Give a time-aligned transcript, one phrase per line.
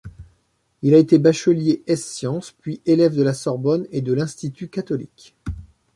[0.81, 5.35] Il a été bachelier ès-sciences, puis élève de la Sorbonne et de l'Institut Catholique.